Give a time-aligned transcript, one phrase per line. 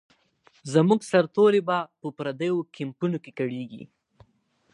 [0.73, 3.83] زموږ سرتوري به په پردیو کمپونو کې کړیږي.